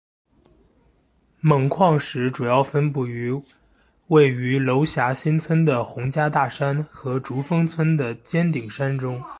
[1.43, 3.31] 锰矿石主要分布于
[4.07, 9.21] 位于娄霞新村的洪家大山和竹峰村的尖顶山中。